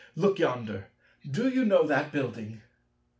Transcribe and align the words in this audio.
Look 0.15 0.39
yonder. 0.39 0.87
Do 1.29 1.47
you 1.47 1.63
know 1.63 1.85
that 1.85 2.11
building? 2.11 2.63